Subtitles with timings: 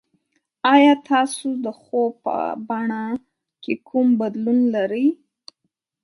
[0.73, 2.35] ایا تاسو د خوب په
[2.67, 3.03] بڼه
[3.63, 5.07] کې کوم بدلون لرئ؟